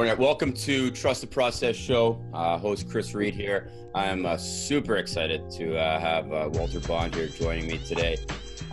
[0.00, 0.16] Morning.
[0.16, 2.24] Welcome to Trust the Process Show.
[2.32, 3.70] Uh, host Chris Reed here.
[3.94, 8.16] I'm uh, super excited to uh, have uh, Walter Bond here joining me today.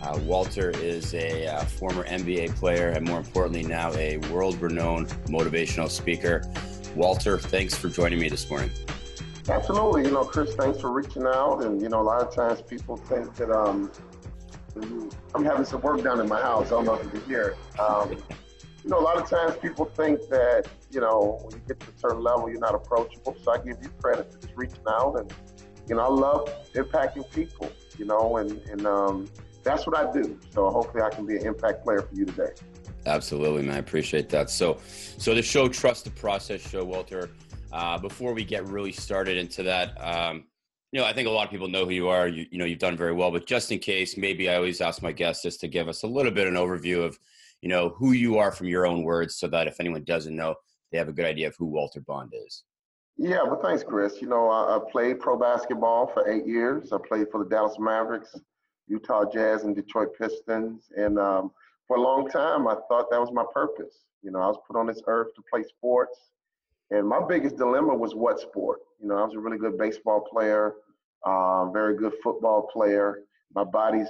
[0.02, 5.08] Uh, Walter is a uh, former NBA player and, more importantly, now a world renowned
[5.26, 6.50] motivational speaker.
[6.96, 8.70] Walter, thanks for joining me this morning.
[9.50, 10.04] Absolutely.
[10.04, 11.58] You know, Chris, thanks for reaching out.
[11.62, 13.92] And, you know, a lot of times people think that um,
[15.34, 16.68] I'm having some work done in my house.
[16.68, 17.54] I don't know if you can hear.
[17.78, 18.16] Um,
[18.84, 21.86] you know, a lot of times people think that, you know, when you get to
[21.86, 23.36] a certain level, you're not approachable.
[23.42, 25.18] So I give you credit for just reaching out.
[25.18, 25.32] And,
[25.88, 29.28] you know, I love impacting people, you know, and, and um,
[29.64, 30.38] that's what I do.
[30.52, 32.52] So hopefully I can be an impact player for you today.
[33.06, 33.76] Absolutely, man.
[33.76, 34.50] I appreciate that.
[34.50, 37.30] So, so the show, Trust the Process show, Walter,
[37.72, 40.44] uh, before we get really started into that, um,
[40.92, 42.28] you know, I think a lot of people know who you are.
[42.28, 45.02] You, you know, you've done very well, but just in case, maybe I always ask
[45.02, 47.18] my guests just to give us a little bit of an overview of,
[47.62, 50.54] you know, who you are from your own words so that if anyone doesn't know,
[50.90, 52.64] they have a good idea of who Walter Bond is.
[53.16, 54.22] Yeah, well, thanks, Chris.
[54.22, 56.92] You know, I, I played pro basketball for eight years.
[56.92, 58.36] I played for the Dallas Mavericks,
[58.86, 60.84] Utah Jazz, and Detroit Pistons.
[60.96, 61.50] And um,
[61.88, 64.04] for a long time, I thought that was my purpose.
[64.22, 66.16] You know, I was put on this earth to play sports.
[66.90, 68.80] And my biggest dilemma was what sport?
[69.00, 70.74] You know, I was a really good baseball player,
[71.26, 73.24] um, very good football player.
[73.54, 74.08] My body's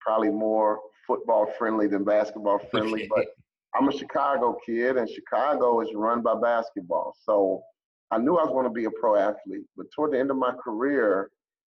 [0.00, 3.26] probably more football friendly than basketball friendly, but
[3.74, 7.14] I'm a Chicago kid, and Chicago is run by basketball.
[7.24, 7.62] So
[8.10, 10.36] I knew I was going to be a pro athlete, but toward the end of
[10.36, 11.30] my career,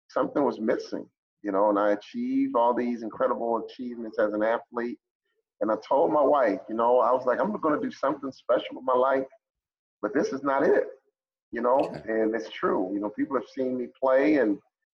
[0.08, 1.06] something was missing,
[1.42, 4.98] you know, and I achieved all these incredible achievements as an athlete.
[5.60, 8.32] And I told my wife, you know, I was like, I'm going to do something
[8.32, 9.26] special with my life,
[10.00, 10.84] but this is not it,
[11.52, 12.90] you know, and it's true.
[12.94, 14.56] You know, people have seen me play and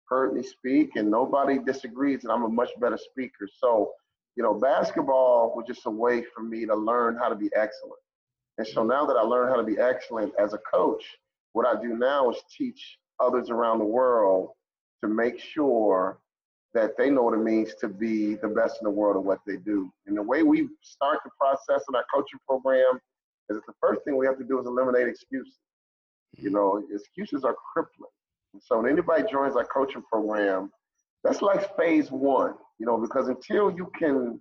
[0.08, 3.48] heard me speak, and nobody disagrees that I'm a much better speaker.
[3.58, 3.90] So
[4.36, 8.00] you know, basketball was just a way for me to learn how to be excellent.
[8.58, 11.04] And so now that I learned how to be excellent as a coach,
[11.52, 14.50] what I do now is teach others around the world
[15.02, 16.18] to make sure
[16.74, 19.40] that they know what it means to be the best in the world at what
[19.46, 19.92] they do.
[20.06, 22.98] And the way we start the process in our coaching program
[23.50, 25.58] is that the first thing we have to do is eliminate excuses.
[26.38, 26.54] You mm.
[26.54, 28.10] know, excuses are crippling.
[28.54, 30.70] And so when anybody joins our coaching program,
[31.24, 34.40] that's like phase one, you know, because until you can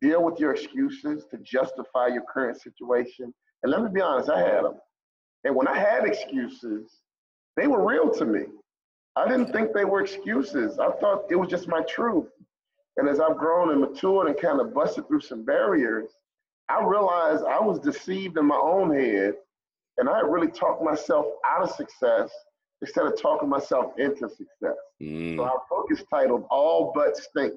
[0.00, 3.32] deal with your excuses to justify your current situation,
[3.62, 4.74] and let me be honest, I had them.
[5.44, 7.00] And when I had excuses,
[7.56, 8.44] they were real to me.
[9.16, 10.78] I didn't think they were excuses.
[10.78, 12.28] I thought it was just my truth.
[12.96, 16.10] And as I've grown and matured and kind of busted through some barriers,
[16.68, 19.34] I realized I was deceived in my own head
[19.98, 22.30] and I really talked myself out of success
[22.84, 24.76] instead of talking myself into success.
[25.02, 25.36] Mm.
[25.36, 27.54] So our book is titled All But Stink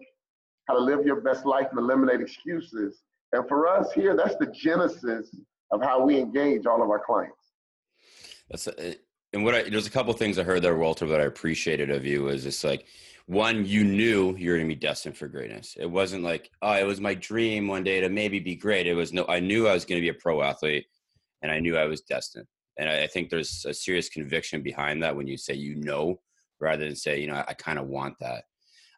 [0.67, 3.01] How to Live Your Best Life and Eliminate Excuses.
[3.33, 5.35] And for us here, that's the genesis
[5.71, 7.35] of how we engage all of our clients.
[8.49, 8.95] That's a,
[9.33, 12.05] and what I, there's a couple things I heard there, Walter, that I appreciated of
[12.05, 12.85] you is just like,
[13.25, 15.75] one, you knew you were going to be destined for greatness.
[15.77, 18.87] It wasn't like, oh, it was my dream one day to maybe be great.
[18.87, 20.85] It was no, I knew I was going to be a pro athlete
[21.41, 22.47] and I knew I was destined.
[22.77, 26.19] And I, I think there's a serious conviction behind that when you say you know,
[26.59, 28.45] rather than say, you know, I, I kind of want that.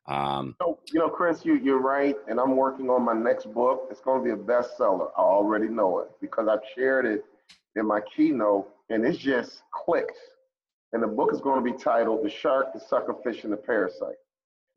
[0.08, 2.16] Um, so, you know, Chris, you, you're right.
[2.28, 3.88] And I'm working on my next book.
[3.92, 5.10] It's going to be a bestseller.
[5.18, 7.24] I already know it because I've shared it
[7.76, 10.18] in my keynote and it's just clicks.
[10.94, 14.16] And the book is going to be titled The Shark, the Suckerfish, and the Parasite.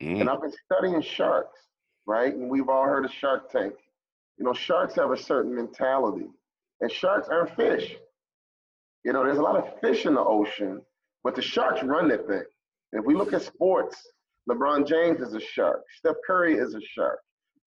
[0.01, 0.21] Mm.
[0.21, 1.59] And I've been studying sharks,
[2.05, 2.33] right?
[2.33, 3.73] And we've all heard of Shark Tank.
[4.37, 6.27] You know, sharks have a certain mentality,
[6.81, 7.95] and sharks aren't fish.
[9.03, 10.81] You know, there's a lot of fish in the ocean,
[11.23, 12.43] but the sharks run that thing.
[12.93, 13.97] If we look at sports,
[14.49, 15.81] LeBron James is a shark.
[15.97, 17.19] Steph Curry is a shark.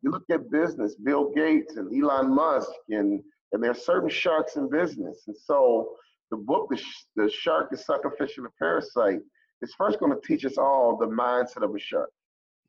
[0.03, 4.57] You look at business, Bill Gates and Elon Musk, and, and there are certain sharks
[4.57, 5.25] in business.
[5.27, 5.97] And so
[6.31, 6.83] the book, The,
[7.17, 9.21] the Shark, the Suckerfish, and the Parasite,
[9.63, 12.11] is first going to teach us all the mindset of a shark.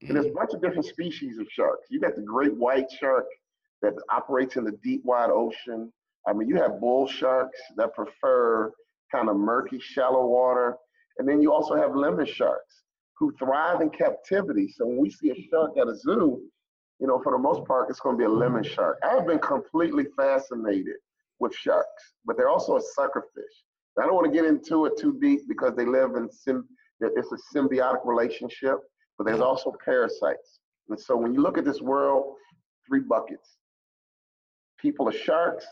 [0.02, 0.38] And there's a mm-hmm.
[0.38, 1.88] bunch of different species of sharks.
[1.90, 3.26] You got the great white shark
[3.82, 5.92] that operates in the deep, wide ocean.
[6.28, 8.72] I mean, you have bull sharks that prefer
[9.12, 10.76] kind of murky, shallow water.
[11.18, 12.84] And then you also have lemon sharks
[13.18, 14.68] who thrive in captivity.
[14.68, 16.42] So when we see a shark at a zoo,
[17.00, 19.00] you know, for the most part, it's going to be a lemon shark.
[19.04, 20.98] I've been completely fascinated
[21.40, 23.64] with sharks, but they're also a sucker fish.
[24.00, 26.68] I don't want to get into it too deep because they live in sim-
[27.00, 28.78] it's a symbiotic relationship,
[29.18, 30.60] but there's also parasites.
[30.90, 32.36] And so when you look at this world,
[32.88, 33.58] three buckets.
[34.80, 35.66] People are sharks,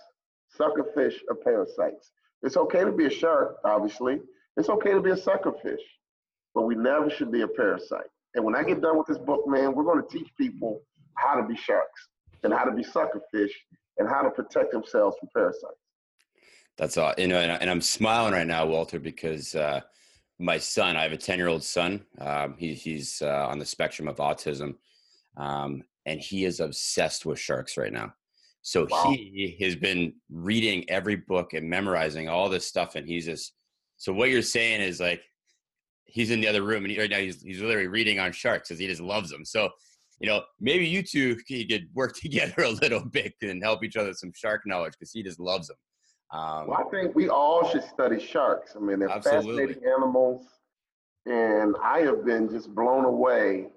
[0.59, 2.11] suckerfish are parasites.
[2.43, 4.19] It's okay to be a shark, obviously.
[4.57, 5.81] It's okay to be a suckerfish,
[6.53, 8.07] but we never should be a parasite.
[8.35, 10.81] And when I get done with this book, man, we're going to teach people
[11.15, 12.09] how to be sharks
[12.43, 13.51] and how to be suckerfish
[13.97, 15.79] and how to protect themselves from parasites.
[16.77, 17.13] That's all.
[17.17, 19.81] You know, and, and I'm smiling right now, Walter, because uh,
[20.39, 22.05] my son, I have a 10 year old son.
[22.19, 24.75] Um, he, he's uh, on the spectrum of autism,
[25.37, 28.13] um, and he is obsessed with sharks right now.
[28.65, 29.13] So wow.
[29.15, 33.53] he has been reading every book and memorizing all this stuff, and he's just.
[33.97, 35.21] So what you're saying is like,
[36.05, 38.67] he's in the other room, and he, right now he's he's literally reading on sharks
[38.67, 39.45] because he just loves them.
[39.45, 39.69] So
[40.19, 44.13] you know, maybe you two could work together a little bit and help each other
[44.13, 45.77] some shark knowledge because he just loves them.
[46.33, 48.75] Um, well, I think we all should study sharks.
[48.75, 49.67] I mean, they're absolutely.
[49.67, 50.47] fascinating animals,
[51.27, 53.67] and I have been just blown away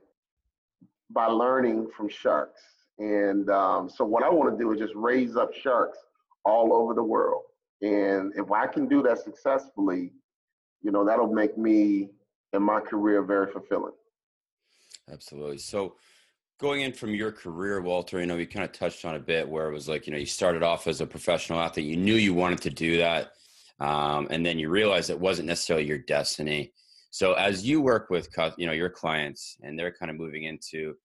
[1.11, 2.63] by learning from sharks.
[2.99, 5.99] And um, so, what I want to do is just raise up sharks
[6.45, 7.43] all over the world.
[7.83, 10.13] And if I can do that successfully,
[10.83, 12.11] you know, that'll make me
[12.53, 13.93] and my career very fulfilling.
[15.13, 15.59] Absolutely.
[15.59, 15.95] So,
[16.59, 19.49] going in from your career, Walter, you know, we kind of touched on a bit
[19.49, 22.15] where it was like, you know, you started off as a professional athlete, you knew
[22.15, 23.33] you wanted to do that.
[23.81, 26.73] Um, and then you realized it wasn't necessarily your destiny.
[27.11, 30.97] So as you work with, you know, your clients and they're kind of moving into,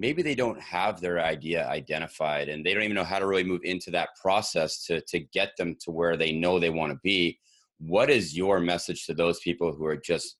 [0.00, 3.44] maybe they don't have their idea identified and they don't even know how to really
[3.44, 6.98] move into that process to, to get them to where they know they want to
[7.04, 7.38] be.
[7.78, 10.36] What is your message to those people who are just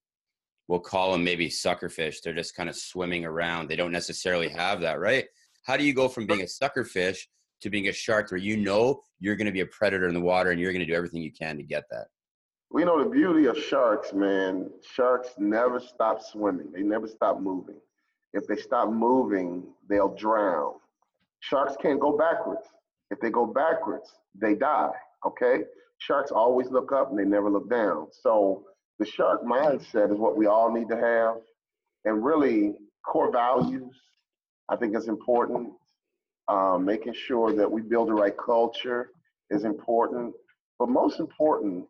[0.66, 2.18] we'll call them maybe suckerfish.
[2.22, 3.66] They're just kind of swimming around.
[3.66, 5.24] They don't necessarily have that, right?
[5.64, 7.18] How do you go from being a suckerfish
[7.62, 10.20] to being a shark where you know you're going to be a predator in the
[10.20, 12.06] water and you're going to do everything you can to get that?
[12.70, 14.70] We know the beauty of sharks, man.
[14.94, 16.70] Sharks never stop swimming.
[16.72, 17.80] They never stop moving.
[18.32, 20.74] If they stop moving, they'll drown.
[21.40, 22.66] Sharks can't go backwards.
[23.10, 24.08] If they go backwards,
[24.40, 24.92] they die.
[25.26, 25.64] Okay?
[25.98, 28.08] Sharks always look up and they never look down.
[28.22, 28.64] So
[28.98, 31.36] the shark mindset is what we all need to have.
[32.04, 32.74] And really,
[33.04, 33.94] core values,
[34.68, 35.72] I think is important.
[36.48, 39.10] Um, making sure that we build the right culture
[39.50, 40.34] is important.
[40.78, 41.86] But most important,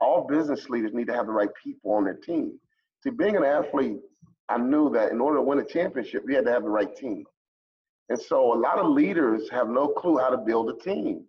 [0.00, 2.58] all business leaders need to have the right people on their team.
[3.02, 3.98] See, being an athlete,
[4.48, 6.94] I knew that in order to win a championship, you had to have the right
[6.94, 7.24] team.
[8.08, 11.24] And so a lot of leaders have no clue how to build a team.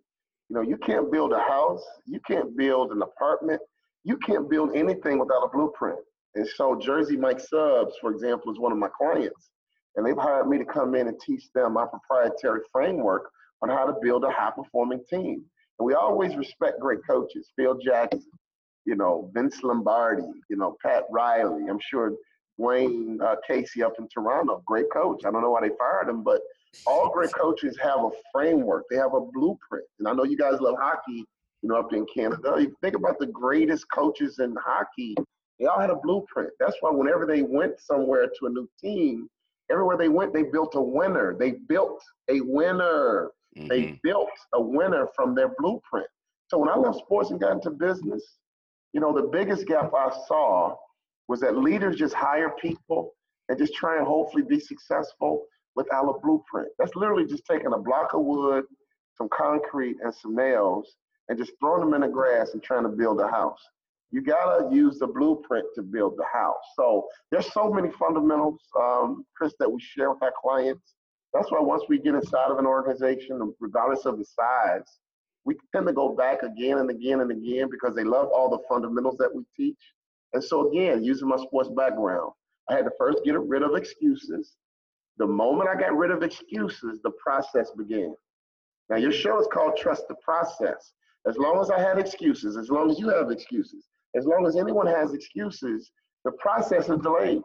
[0.48, 3.60] You know, you can't build a house, you can't build an apartment,
[4.04, 5.98] you can't build anything without a blueprint.
[6.34, 9.50] And so Jersey Mike Subs, for example, is one of my clients.
[9.96, 13.28] And they've hired me to come in and teach them my proprietary framework
[13.62, 15.44] on how to build a high performing team.
[15.78, 18.22] And we always respect great coaches, Phil Jackson,
[18.84, 21.64] you know, Vince Lombardi, you know, Pat Riley.
[21.68, 22.12] I'm sure
[22.58, 25.22] Dwane uh, Casey up in Toronto, great coach.
[25.24, 26.40] I don't know why they fired him, but
[26.86, 28.84] all great coaches have a framework.
[28.90, 29.84] They have a blueprint.
[29.98, 31.24] And I know you guys love hockey,
[31.62, 32.56] you know, up in Canada.
[32.58, 35.14] You think about the greatest coaches in hockey,
[35.58, 36.50] they all had a blueprint.
[36.60, 39.28] That's why whenever they went somewhere to a new team,
[39.70, 41.36] everywhere they went, they built a winner.
[41.38, 43.30] They built a winner.
[43.56, 43.68] Mm-hmm.
[43.68, 46.06] They built a winner from their blueprint.
[46.48, 48.36] So when I left sports and got into business,
[48.92, 50.76] you know, the biggest gap I saw
[51.28, 53.12] was that leaders just hire people
[53.48, 55.44] and just try and hopefully be successful
[55.76, 56.68] without a blueprint.
[56.78, 58.64] That's literally just taking a block of wood,
[59.16, 60.96] some concrete, and some nails
[61.28, 63.60] and just throwing them in the grass and trying to build a house.
[64.10, 66.56] You gotta use the blueprint to build the house.
[66.74, 70.94] So there's so many fundamentals, um, Chris, that we share with our clients.
[71.34, 74.98] That's why once we get inside of an organization, regardless of the size,
[75.44, 78.60] we tend to go back again and again and again because they love all the
[78.68, 79.78] fundamentals that we teach.
[80.32, 82.32] And so again, using my sports background,
[82.68, 84.56] I had to first get rid of excuses.
[85.16, 88.14] The moment I got rid of excuses, the process began.
[88.90, 90.92] Now your show is called Trust the Process.
[91.26, 94.56] As long as I had excuses, as long as you have excuses, as long as
[94.56, 95.90] anyone has excuses,
[96.24, 97.42] the process is delayed.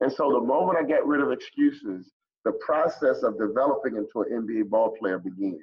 [0.00, 2.10] And so the moment I get rid of excuses,
[2.44, 5.58] the process of developing into an NBA ball player began.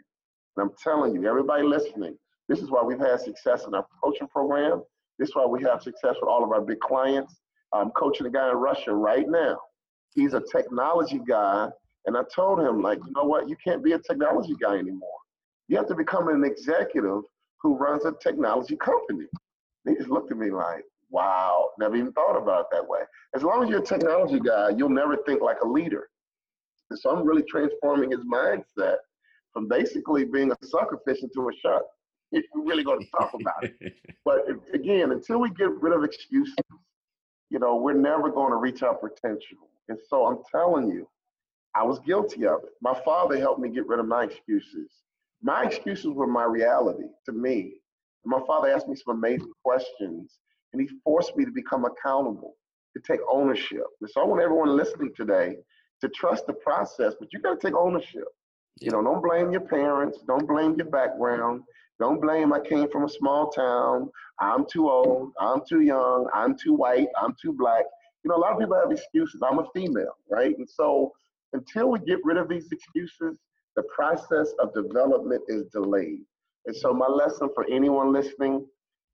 [0.55, 4.27] And I'm telling you, everybody listening, this is why we've had success in our coaching
[4.27, 4.83] program.
[5.19, 7.36] This is why we have success with all of our big clients.
[7.74, 9.57] I'm coaching a guy in Russia right now.
[10.13, 11.69] He's a technology guy.
[12.05, 13.50] And I told him, like, you know what?
[13.50, 15.09] You can't be a technology guy anymore.
[15.67, 17.21] You have to become an executive
[17.62, 19.25] who runs a technology company.
[19.86, 23.00] They just looked at me like, wow, never even thought about it that way.
[23.36, 26.07] As long as you're a technology guy, you'll never think like a leader.
[26.89, 28.97] And so I'm really transforming his mindset
[29.53, 31.83] from basically being a sucker fish into a shark.
[32.31, 33.93] If we're really going to talk about it.
[34.25, 34.41] But
[34.74, 36.55] again, until we get rid of excuses,
[37.50, 39.69] you know, we're never going to reach our potential.
[39.88, 41.07] And so I'm telling you,
[41.75, 42.72] I was guilty of it.
[42.81, 44.89] My father helped me get rid of my excuses.
[45.41, 47.75] My excuses were my reality to me.
[48.25, 50.39] My father asked me some amazing questions,
[50.74, 52.55] and he forced me to become accountable,
[52.96, 53.86] to take ownership.
[54.01, 55.55] And so I want everyone listening today
[56.01, 58.25] to trust the process, but you got to take ownership.
[58.81, 61.62] You know, don't blame your parents, don't blame your background.
[61.99, 64.09] Don't blame I came from a small town.
[64.39, 65.31] I'm too old.
[65.39, 66.27] I'm too young.
[66.33, 67.07] I'm too white.
[67.19, 67.85] I'm too black.
[68.23, 69.41] You know, a lot of people have excuses.
[69.41, 70.55] I'm a female, right?
[70.57, 71.11] And so
[71.53, 73.39] until we get rid of these excuses,
[73.75, 76.21] the process of development is delayed.
[76.65, 78.65] And so my lesson for anyone listening,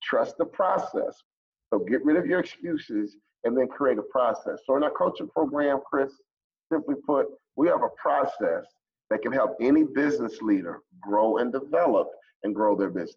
[0.01, 1.21] trust the process.
[1.71, 4.59] So get rid of your excuses and then create a process.
[4.65, 6.11] So in our coaching program, Chris,
[6.71, 8.65] simply put, we have a process
[9.09, 12.07] that can help any business leader grow and develop
[12.43, 13.15] and grow their business.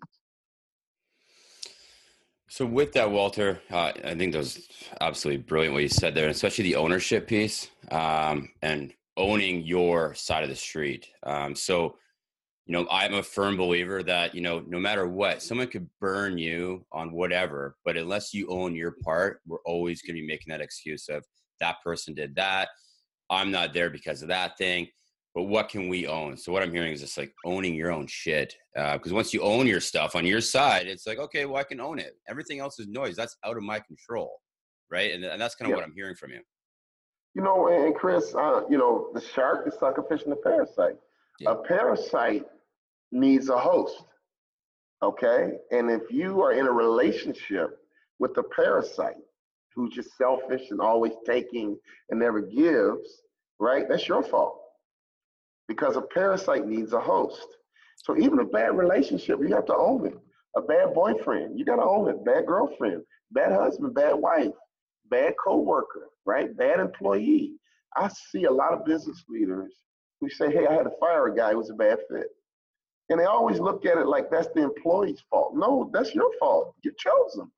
[2.49, 4.68] So with that, Walter, uh, I think that was
[5.00, 10.45] absolutely brilliant what you said there, especially the ownership piece um, and owning your side
[10.45, 11.09] of the street.
[11.25, 11.97] Um, so,
[12.66, 16.38] you know, I'm a firm believer that you know, no matter what, someone could burn
[16.38, 20.50] you on whatever, but unless you own your part, we're always going to be making
[20.50, 21.25] that excuse of
[21.61, 22.68] that person did that.
[23.28, 24.88] I'm not there because of that thing
[25.37, 26.35] but what can we own?
[26.38, 28.57] So what I'm hearing is just like owning your own shit.
[28.75, 31.62] Because uh, once you own your stuff on your side, it's like okay, well I
[31.62, 32.16] can own it.
[32.26, 33.16] Everything else is noise.
[33.16, 34.40] That's out of my control,
[34.90, 35.12] right?
[35.12, 35.83] And, and that's kind of yeah.
[35.83, 36.40] what I'm hearing from you.
[37.35, 40.97] You know, and Chris, uh, you know, the shark is sucker fishing the parasite.
[41.38, 41.50] Yeah.
[41.50, 42.47] A parasite
[43.12, 44.05] needs a host.
[45.02, 47.78] Okay, and if you are in a relationship
[48.19, 49.16] with a parasite
[49.75, 51.78] who's just selfish and always taking
[52.09, 53.21] and never gives,
[53.61, 53.87] right?
[53.87, 54.62] That's your fault
[55.68, 57.46] because a parasite needs a host.
[57.96, 60.18] So even a bad relationship, you have to own it.
[60.56, 62.25] A bad boyfriend, you got to own it.
[62.25, 64.52] Bad girlfriend, bad husband, bad wife,
[65.11, 66.56] bad coworker, right?
[66.56, 67.54] Bad employee.
[67.96, 69.75] I see a lot of business leaders
[70.20, 72.28] who say, "Hey, I had to fire a guy who was a bad fit,"
[73.11, 75.54] and they always look at it like that's the employee's fault.
[75.54, 76.75] No, that's your fault.
[76.82, 77.52] You chose them.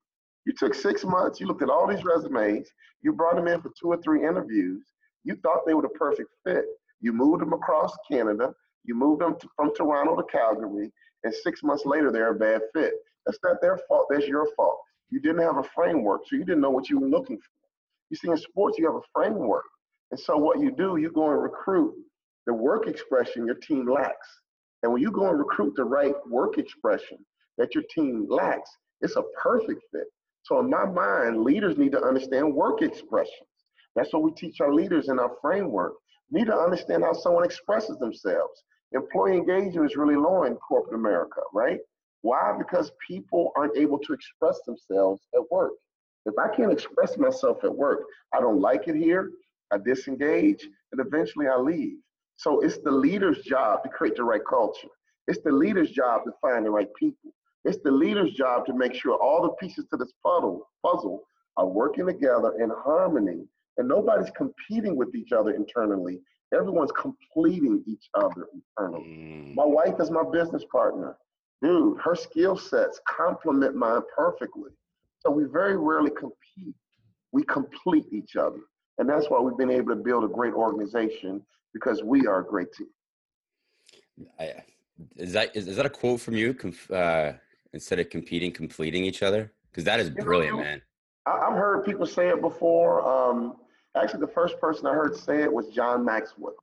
[0.45, 1.41] You took six months.
[1.41, 2.71] You looked at all these resumes.
[3.03, 4.85] You brought them in for two or three interviews.
[5.25, 6.65] You thought they were the perfect fit.
[7.01, 8.55] You moved them across Canada.
[8.85, 10.91] You moved them to, from Toronto to Calgary,
[11.25, 12.95] and six months later they're a bad fit.
[13.27, 14.07] That's not their fault.
[14.11, 14.79] That's your fault.
[15.11, 17.51] You didn't have a framework, so you didn't know what you were looking for.
[18.11, 19.65] You see, in sports, you have a framework,
[20.11, 21.95] and so what you do, you go and recruit
[22.47, 24.29] the work expression your team lacks.
[24.83, 27.19] And when you go and recruit the right work expression
[27.59, 30.07] that your team lacks, it's a perfect fit.
[30.43, 33.49] So in my mind, leaders need to understand work expressions.
[33.95, 35.95] That's what we teach our leaders in our framework
[36.31, 38.65] need to understand how someone expresses themselves.
[38.93, 41.81] Employee engagement is really low in corporate America, right?
[42.23, 42.55] Why?
[42.57, 45.73] Because people aren't able to express themselves at work.
[46.27, 48.01] If I can't express myself at work,
[48.35, 49.31] I don't like it here,
[49.71, 51.99] I disengage, and eventually I leave.
[52.37, 54.89] So it's the leader's job to create the right culture.
[55.27, 57.33] It's the leader's job to find the right people.
[57.65, 61.23] It's the leader's job to make sure all the pieces to this puzzle, puzzle
[61.57, 63.45] are working together in harmony
[63.79, 66.21] and nobody's competing with each other internally.
[66.53, 69.05] Everyone's completing each other internally.
[69.05, 69.55] Mm.
[69.55, 71.17] My wife is my business partner.
[71.63, 74.71] Dude, her skill sets complement mine perfectly.
[75.21, 76.75] So we very rarely compete.
[77.33, 78.61] We complete each other.
[78.99, 81.43] And that's why we've been able to build a great organization
[81.73, 82.89] because we are a great team.
[84.39, 84.55] I,
[85.17, 86.57] is that is, is that a quote from you?
[86.93, 87.33] Uh,
[87.73, 89.53] instead of competing, completing each other?
[89.71, 90.83] Because that is brilliant, man.
[91.27, 93.07] I, have heard people say it before.
[93.07, 93.57] Um,
[94.03, 96.55] Actually, the first person I heard say it was John Maxwell.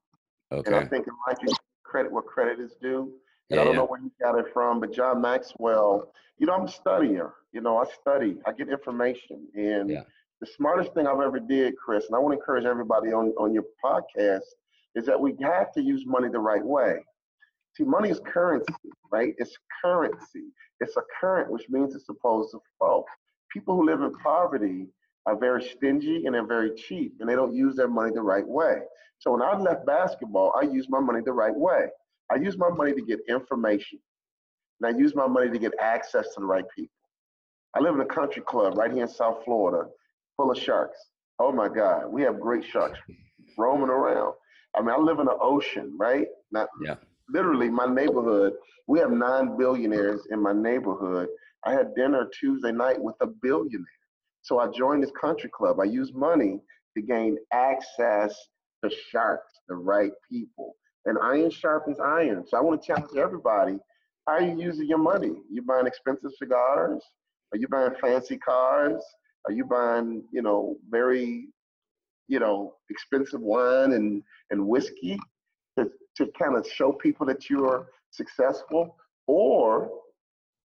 [0.52, 0.68] Okay.
[0.68, 3.14] And I think in life you credit where credit is due.
[3.50, 3.80] And yeah, I don't yeah.
[3.80, 7.32] know where he got it from, but John Maxwell, you know, I'm a studier.
[7.52, 9.48] You know, I study, I get information.
[9.56, 10.02] And yeah.
[10.42, 13.54] the smartest thing I've ever did, Chris, and I want to encourage everybody on, on
[13.54, 14.42] your podcast,
[14.96, 16.98] is that we have to use money the right way.
[17.78, 18.74] See, money is currency,
[19.12, 19.34] right?
[19.38, 20.46] It's currency.
[20.80, 23.04] It's a current, which means it's supposed to flow.
[23.52, 24.88] People who live in poverty
[25.26, 28.48] are very stingy and they're very cheap and they don't use their money the right
[28.48, 28.80] way.
[29.20, 31.88] So when I left basketball, I used my money the right way.
[32.32, 34.00] I used my money to get information
[34.82, 36.92] and I used my money to get access to the right people.
[37.76, 39.90] I live in a country club right here in South Florida
[40.38, 40.98] full of sharks.
[41.40, 43.00] Oh my God, we have great sharks
[43.58, 44.34] roaming around.
[44.76, 46.28] I mean, I live in the ocean, right?
[46.52, 46.96] Not yeah.
[47.30, 48.54] literally my neighborhood.
[48.88, 51.28] We have nine billionaires in my neighborhood.
[51.66, 53.86] I had dinner Tuesday night with a billionaire.
[54.46, 55.80] So I joined this country club.
[55.80, 56.60] I used money
[56.96, 58.38] to gain access
[58.84, 60.76] to sharks, the right people.
[61.06, 62.46] And iron sharpens iron.
[62.48, 63.80] So I want to challenge everybody.
[64.28, 65.32] How are you using your money?
[65.52, 67.02] You buying expensive cigars?
[67.54, 69.02] Are you buying fancy cars?
[69.48, 71.48] Are you buying, you know, very,
[72.28, 74.22] you know, expensive wine and,
[74.52, 75.18] and whiskey
[75.80, 78.96] to, to kind of show people that you're successful?
[79.26, 79.90] Or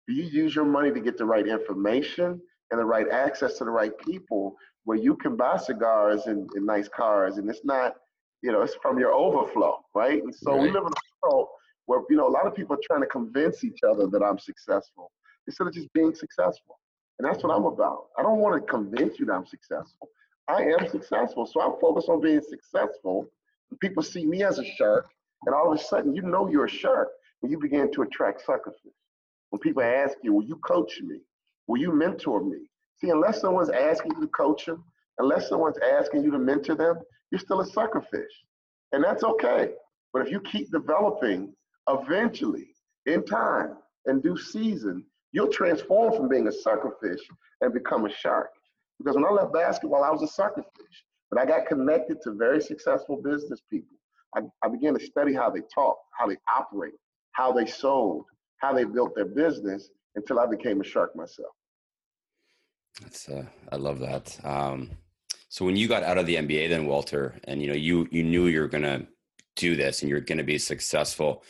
[0.05, 2.41] do you use your money to get the right information
[2.72, 6.66] and the right access to the right people where you can buy cigars and, and
[6.66, 7.96] nice cars and it's not
[8.42, 10.62] you know it's from your overflow right and so right.
[10.62, 11.48] we live in a world
[11.90, 14.38] where you know a lot of people are trying to convince each other that I'm
[14.38, 15.12] successful
[15.48, 16.80] instead of just being successful.
[17.18, 18.06] And that's what I'm about.
[18.18, 20.08] I don't want to convince you that I'm successful.
[20.48, 21.48] I am successful.
[21.48, 23.28] So I'm focused on being successful.
[23.82, 25.08] People see me as a shark,
[25.46, 27.10] and all of a sudden you know you're a shark
[27.40, 28.94] when you begin to attract suckerfish.
[29.50, 31.22] When people ask you, will you coach me?
[31.70, 32.58] Will you mentor me?
[32.98, 34.84] See, unless someone's asking you to coach them,
[35.20, 36.98] unless someone's asking you to mentor them,
[37.30, 38.26] you're still a suckerfish.
[38.92, 39.74] And that's okay.
[40.12, 41.54] But if you keep developing,
[41.88, 42.70] eventually,
[43.06, 47.22] in time, and due season, you'll transform from being a suckerfish
[47.62, 48.50] and become a shark.
[48.98, 50.98] Because when I left basketball, I was a suckerfish.
[51.30, 53.96] But I got connected to very successful business people.
[54.36, 56.96] I, I began to study how they talk, how they operate,
[57.34, 58.26] how they sold,
[58.58, 61.54] how they built their business until I became a shark myself.
[63.01, 64.38] That's uh, I love that.
[64.43, 64.91] Um,
[65.50, 68.24] so when you got out of the NBA, then Walter, and you know you you
[68.24, 69.08] knew you were gonna
[69.55, 71.43] do this and you're gonna be successful.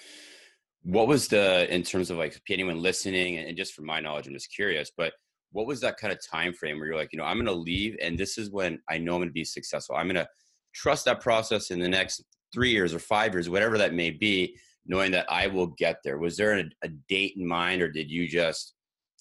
[0.83, 4.33] What was the in terms of like anyone listening and just from my knowledge, I'm
[4.33, 5.13] just curious, but
[5.51, 7.97] what was that kind of time frame where you're like, you know, I'm gonna leave
[8.01, 9.95] and this is when I know I'm gonna be successful.
[9.95, 10.27] I'm gonna
[10.73, 14.55] trust that process in the next three years or five years, whatever that may be,
[14.85, 16.17] knowing that I will get there.
[16.17, 18.73] Was there a, a date in mind, or did you just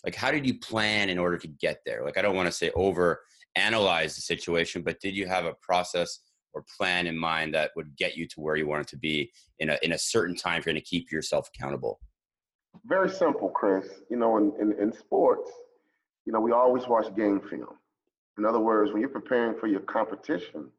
[0.04, 2.04] like how did you plan in order to get there?
[2.04, 3.20] Like I don't want to say over
[3.56, 6.20] analyze the situation, but did you have a process
[6.54, 9.70] or plan in mind that would get you to where you wanted to be in
[9.70, 12.00] a in a certain time frame to keep yourself accountable?
[12.84, 13.86] Very simple, Chris.
[14.10, 15.50] You know, in, in, in sports,
[16.24, 17.74] you know, we always watch game film.
[18.36, 20.70] In other words, when you're preparing for your competition,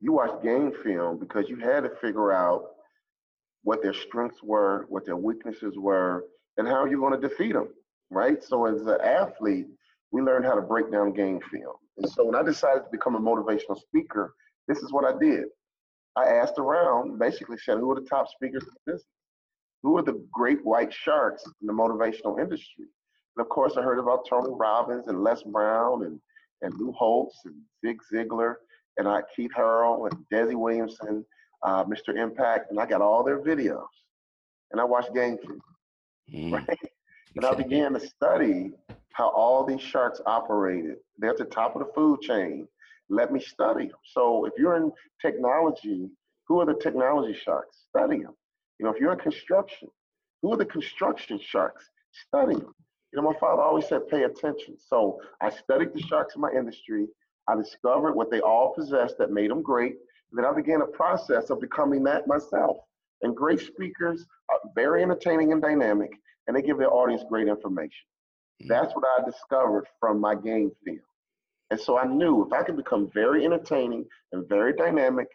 [0.00, 2.70] you watch game film because you had to figure out
[3.62, 6.24] what their strengths were, what their weaknesses were,
[6.56, 7.68] and how you're going to defeat them,
[8.10, 8.42] right?
[8.42, 9.66] So as an athlete,
[10.12, 11.76] we learned how to break down game film.
[11.98, 14.34] And so when I decided to become a motivational speaker,
[14.68, 15.44] this is what I did.
[16.16, 19.06] I asked around, basically said, who are the top speakers in the business?
[19.82, 22.86] Who are the great white sharks in the motivational industry?
[23.36, 26.20] And of course, I heard about Tony Robbins and Les Brown and,
[26.62, 28.56] and Lou Holtz and Zig Ziglar
[28.98, 31.24] and I, Keith Harrell and Desi Williamson,
[31.62, 32.16] uh, Mr.
[32.16, 33.86] Impact, and I got all their videos.
[34.72, 35.60] And I watched Game Film,
[36.32, 36.52] mm.
[36.52, 36.78] right?
[37.36, 38.72] And I began to study
[39.12, 40.96] how all these sharks operated.
[41.18, 42.66] They're at the top of the food chain.
[43.08, 43.96] Let me study them.
[44.04, 46.08] So if you're in technology,
[46.46, 47.78] who are the technology sharks?
[47.88, 48.34] Study them.
[48.78, 49.88] You know, if you're in construction,
[50.42, 51.84] who are the construction sharks?
[52.28, 52.74] Study them.
[53.12, 54.76] You know, my father always said, pay attention.
[54.78, 57.06] So I studied the sharks in my industry.
[57.48, 59.96] I discovered what they all possessed that made them great.
[60.30, 62.78] And then I began a process of becoming that myself.
[63.22, 66.10] And great speakers are very entertaining and dynamic,
[66.50, 68.08] and they give their audience great information.
[68.60, 68.68] Mm.
[68.68, 70.98] That's what I discovered from my game film.
[71.70, 75.28] And so I knew if I could become very entertaining and very dynamic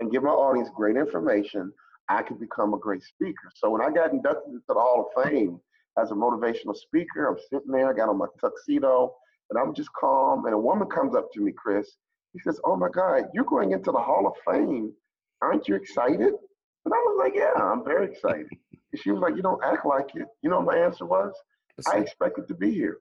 [0.00, 1.70] and give my audience great information,
[2.08, 3.52] I could become a great speaker.
[3.54, 5.60] So when I got inducted into the Hall of Fame
[6.00, 9.12] as a motivational speaker, I'm sitting there, I got on my tuxedo,
[9.50, 10.46] and I'm just calm.
[10.46, 11.90] And a woman comes up to me, Chris.
[12.32, 14.94] He says, Oh my God, you're going into the Hall of Fame.
[15.42, 16.32] Aren't you excited?
[16.84, 18.48] And I was like, Yeah, I'm very excited.
[18.72, 20.26] And she was like, You don't act like it.
[20.42, 21.32] You know what my answer was?
[21.92, 22.98] I expected to be here.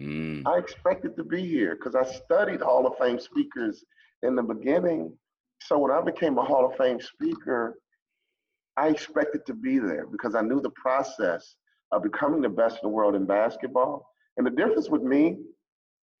[0.00, 0.42] Mm.
[0.46, 3.84] I expected to be here because I studied Hall of Fame speakers
[4.22, 5.12] in the beginning.
[5.62, 7.76] So when I became a Hall of Fame speaker,
[8.76, 11.56] I expected to be there because I knew the process
[11.92, 14.06] of becoming the best in the world in basketball.
[14.36, 15.36] And the difference with me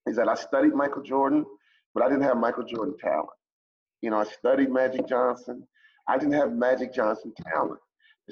[0.06, 1.46] is that I studied Michael Jordan,
[1.94, 3.28] but I didn't have Michael Jordan talent.
[4.02, 5.66] You know, I studied Magic Johnson.
[6.08, 7.80] I didn't have Magic Johnson talent.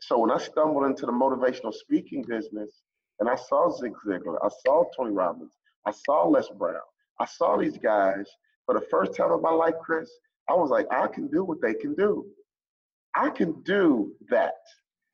[0.01, 2.83] So when I stumbled into the motivational speaking business,
[3.21, 5.53] and I saw Zig Ziglar, I saw Tony Robbins,
[5.87, 6.81] I saw Les Brown,
[7.21, 8.27] I saw these guys
[8.67, 10.11] for the first time in my life, Chris.
[10.49, 12.27] I was like, I can do what they can do.
[13.15, 14.55] I can do that.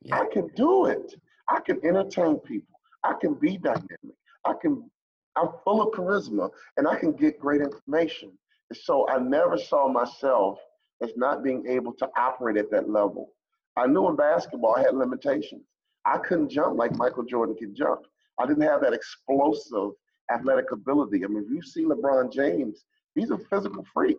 [0.02, 0.20] Yeah.
[0.20, 1.14] I can do it.
[1.48, 2.78] I can entertain people.
[3.04, 4.16] I can be dynamic.
[4.44, 4.90] I can,
[5.36, 8.32] I'm full of charisma and I can get great information.
[8.70, 10.58] And so I never saw myself
[11.04, 13.30] as not being able to operate at that level.
[13.76, 15.62] I knew in basketball I had limitations.
[16.06, 18.00] I couldn't jump like Michael Jordan could jump.
[18.38, 19.92] I didn't have that explosive
[20.32, 21.24] athletic ability.
[21.24, 24.18] I mean, if you see LeBron James, he's a physical freak.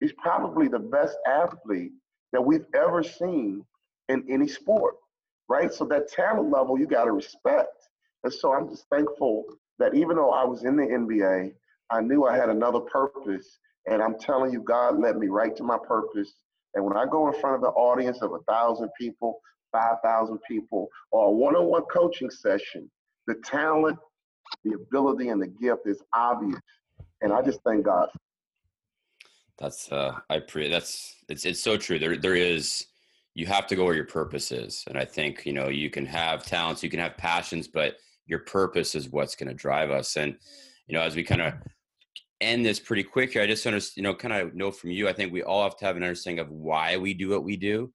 [0.00, 1.92] He's probably the best athlete
[2.32, 3.64] that we've ever seen
[4.08, 4.94] in any sport,
[5.48, 5.72] right?
[5.72, 7.88] So that talent level you got to respect.
[8.24, 9.44] And so I'm just thankful
[9.78, 11.52] that even though I was in the NBA,
[11.90, 13.58] I knew I had another purpose.
[13.86, 16.34] And I'm telling you, God led me right to my purpose.
[16.74, 19.40] And when I go in front of an audience of a thousand people,
[19.72, 22.90] 5,000 people, or a one on one coaching session,
[23.26, 23.98] the talent,
[24.64, 26.60] the ability, and the gift is obvious.
[27.20, 28.08] And I just thank God.
[29.58, 31.98] That's, uh, I pre, that's, it's, it's so true.
[31.98, 32.86] There, there is,
[33.34, 34.84] you have to go where your purpose is.
[34.88, 38.40] And I think, you know, you can have talents, you can have passions, but your
[38.40, 40.16] purpose is what's going to drive us.
[40.16, 40.36] And,
[40.86, 41.54] you know, as we kind of
[42.42, 44.90] end this pretty quick here, I just want to, you know, kind of know from
[44.90, 47.44] you, I think we all have to have an understanding of why we do what
[47.44, 47.92] we do.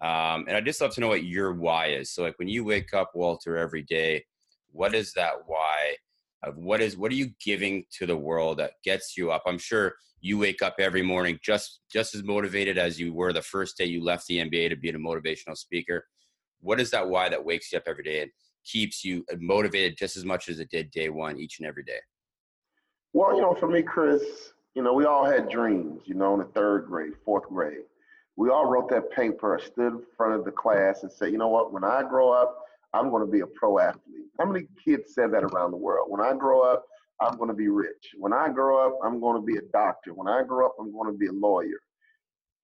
[0.00, 2.10] Um, and I just love to know what your why is.
[2.10, 4.24] So like when you wake up, Walter, every day,
[4.72, 5.96] what is that why?
[6.42, 9.42] Of what is what are you giving to the world that gets you up?
[9.46, 13.42] I'm sure you wake up every morning just just as motivated as you were the
[13.42, 16.06] first day you left the NBA to be a motivational speaker.
[16.60, 18.30] What is that why that wakes you up every day and
[18.64, 22.00] keeps you motivated just as much as it did day one each and every day?
[23.12, 24.22] Well, you know, for me, Chris,
[24.74, 27.84] you know, we all had dreams, you know, in the third grade, fourth grade.
[28.36, 31.48] We all wrote that paper, stood in front of the class and said, you know
[31.48, 32.56] what, when I grow up,
[32.94, 34.26] I'm going to be a pro athlete.
[34.38, 36.08] How many kids said that around the world?
[36.08, 36.86] When I grow up,
[37.20, 38.14] I'm going to be rich.
[38.16, 40.14] When I grow up, I'm going to be a doctor.
[40.14, 41.80] When I grow up, I'm going to be a lawyer.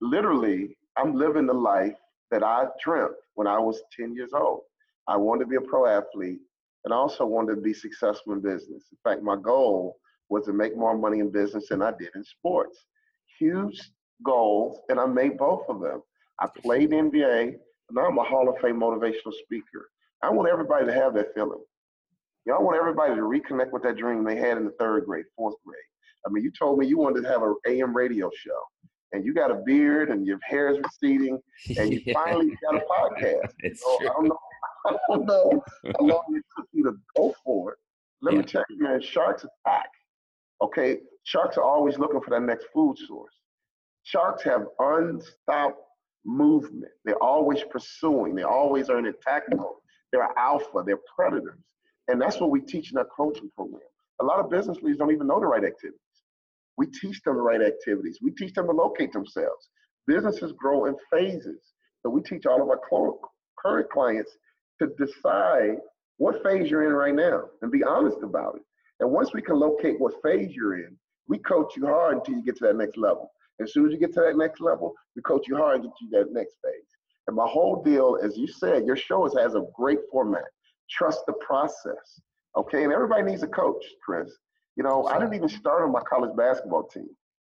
[0.01, 1.97] Literally, I'm living the life
[2.31, 4.63] that I dreamt when I was 10 years old.
[5.09, 6.41] I wanted to be a pro athlete
[6.85, 8.85] and I also wanted to be successful in business.
[8.93, 9.97] In fact, my goal
[10.29, 12.85] was to make more money in business than I did in sports.
[13.39, 13.81] Huge
[14.25, 16.03] goals, and I made both of them.
[16.41, 17.59] I played NBA, and
[17.93, 19.91] now I'm a Hall of Fame motivational speaker.
[20.23, 21.63] I want everybody to have that feeling.
[22.45, 25.05] You know, I want everybody to reconnect with that dream they had in the third
[25.07, 25.77] grade, fourth grade.
[26.27, 28.59] I mean, you told me you wanted to have an AM radio show,
[29.13, 31.39] and you got a beard, and your hair is receding,
[31.79, 32.15] and you yeah.
[32.15, 33.53] finally got a podcast.
[33.61, 34.09] It's so true.
[34.09, 34.39] I don't know,
[34.87, 37.79] I don't know how long it took you to go for it.
[38.23, 38.41] Let yeah.
[38.41, 39.89] me tell you, man, sharks attack.
[40.63, 43.35] Okay, sharks are always looking for that next food source.
[44.05, 45.81] Sharks have unstopped
[46.25, 46.93] movement.
[47.05, 48.35] They're always pursuing.
[48.35, 49.77] They always are in attack mode.
[50.13, 50.83] They're alpha.
[50.85, 51.59] They're predators.
[52.09, 53.83] And that's what we teach in our coaching program.
[54.21, 56.01] A lot of business leaders don't even know the right activities.
[56.79, 58.19] We teach them the right activities.
[58.23, 59.69] We teach them to locate themselves.
[60.07, 61.61] Businesses grow in phases.
[62.03, 62.81] So we teach all of our
[63.59, 64.31] current clients
[64.81, 65.79] to decide
[66.19, 68.63] what phase you're in right now and be honest about it.
[69.01, 70.97] And once we can locate what phase you're in,
[71.29, 73.31] we coach you hard until you get to that next level.
[73.61, 75.93] As soon as you get to that next level, we coach you hard and get
[76.01, 76.89] you that next phase.
[77.27, 80.45] And my whole deal, as you said, your show has a great format.
[80.91, 82.21] Trust the process.
[82.57, 84.31] Okay, and everybody needs a coach, Chris.
[84.77, 87.09] You know, I didn't even start on my college basketball team.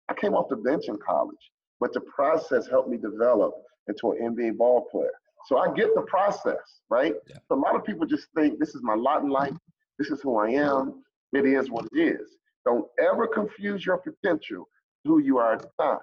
[0.09, 3.53] I came off the bench in college, but the process helped me develop
[3.87, 5.11] into an NBA ball player.
[5.47, 7.13] So I get the process, right?
[7.27, 7.35] Yeah.
[7.47, 9.55] So a lot of people just think this is my lot in life.
[9.99, 11.03] This is who I am.
[11.33, 12.37] It is what it is.
[12.65, 14.69] Don't ever confuse your potential
[15.05, 15.99] to who you are at the time.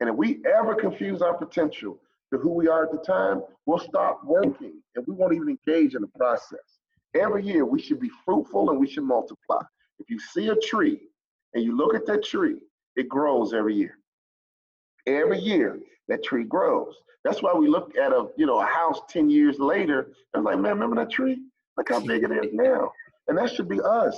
[0.00, 1.98] And if we ever confuse our potential
[2.32, 5.94] to who we are at the time, we'll stop working and we won't even engage
[5.94, 6.78] in the process.
[7.14, 9.60] Every year we should be fruitful and we should multiply.
[9.98, 11.00] If you see a tree
[11.54, 12.56] and you look at that tree,
[12.96, 13.98] it grows every year.
[15.06, 16.94] Every year that tree grows.
[17.24, 20.58] That's why we look at a you know a house 10 years later and like,
[20.58, 21.42] man, remember that tree?
[21.76, 22.92] Look how big it is now.
[23.28, 24.16] And that should be us.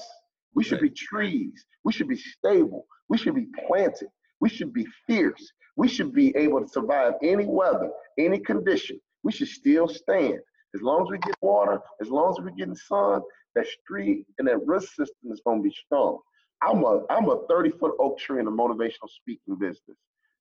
[0.55, 1.65] We should be trees.
[1.85, 2.87] We should be stable.
[3.09, 4.09] We should be planted.
[4.41, 5.53] We should be fierce.
[5.77, 9.01] We should be able to survive any weather, any condition.
[9.23, 10.41] We should still stand.
[10.75, 13.23] As long as we get water, as long as we're getting sun,
[13.55, 16.19] that street and that root system is going to be strong.
[16.63, 19.99] I'm a I'm a 30 foot oak tree in the motivational speaking business.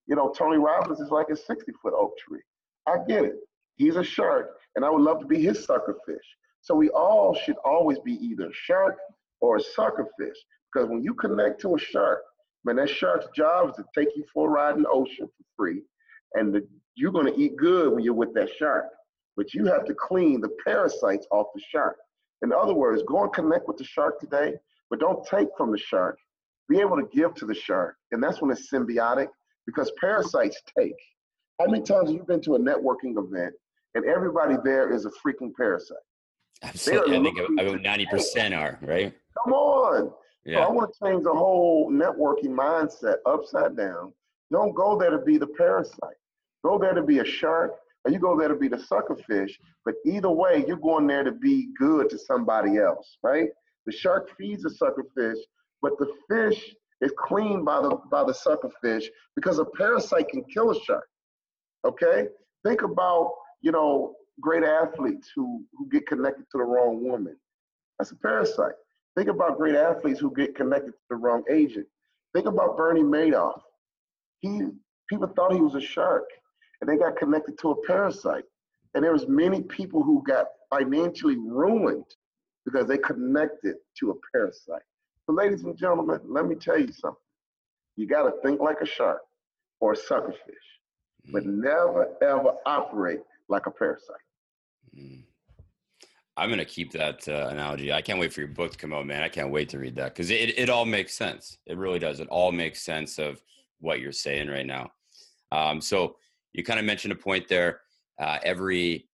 [0.07, 2.41] You know, Tony Robbins is like a 60 foot oak tree.
[2.87, 3.35] I get it.
[3.75, 6.17] He's a shark, and I would love to be his sucker fish.
[6.61, 8.97] So we all should always be either a shark
[9.41, 10.37] or a sucker fish.
[10.71, 12.21] Because when you connect to a shark,
[12.63, 15.43] man, that shark's job is to take you for a ride in the ocean for
[15.57, 15.81] free.
[16.35, 18.85] And the, you're going to eat good when you're with that shark.
[19.35, 21.97] But you have to clean the parasites off the shark.
[22.41, 24.53] In other words, go and connect with the shark today,
[24.89, 26.17] but don't take from the shark.
[26.69, 27.95] Be able to give to the shark.
[28.11, 29.27] And that's when it's symbiotic
[29.65, 30.95] because parasites take.
[31.59, 33.53] How many times have you been to a networking event
[33.93, 35.97] and everybody there is a freaking parasite?
[36.63, 37.17] Absolutely.
[37.17, 39.13] I think about 90% are, right?
[39.43, 40.11] Come on.
[40.45, 40.57] Yeah.
[40.57, 44.13] So I want to change the whole networking mindset upside down.
[44.51, 46.17] Don't go there to be the parasite.
[46.63, 47.75] Go there to be a shark,
[48.05, 49.57] or you go there to be the sucker fish.
[49.85, 53.49] But either way, you're going there to be good to somebody else, right?
[53.85, 55.37] The shark feeds the sucker fish,
[55.81, 60.43] but the fish is cleaned by the by the sucker fish because a parasite can
[60.45, 61.07] kill a shark.
[61.85, 62.27] Okay?
[62.63, 67.35] Think about, you know, great athletes who, who get connected to the wrong woman.
[67.97, 68.73] That's a parasite.
[69.15, 71.87] Think about great athletes who get connected to the wrong agent.
[72.33, 73.59] Think about Bernie Madoff.
[74.39, 74.61] He
[75.09, 76.23] people thought he was a shark,
[76.79, 78.45] and they got connected to a parasite.
[78.93, 82.05] And there was many people who got financially ruined
[82.65, 84.81] because they connected to a parasite.
[85.25, 87.17] So, ladies and gentlemen, let me tell you something.
[87.97, 89.19] You got to think like a shark
[89.79, 90.35] or a suckerfish,
[91.31, 91.61] but mm.
[91.63, 93.19] never ever operate
[93.49, 94.15] like a parasite.
[94.97, 95.23] Mm.
[96.41, 97.93] I'm gonna keep that uh, analogy.
[97.93, 99.21] I can't wait for your book to come out, man.
[99.21, 101.59] I can't wait to read that because it it all makes sense.
[101.67, 102.19] It really does.
[102.19, 103.43] It all makes sense of
[103.79, 104.91] what you're saying right now.
[105.51, 106.15] Um, so
[106.53, 107.81] you kind of mentioned a point there.
[108.19, 109.07] Uh, every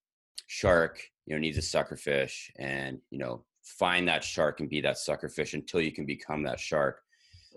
[0.47, 4.79] shark, you know, needs a sucker fish, and you know, find that shark and be
[4.79, 7.01] that sucker fish until you can become that shark.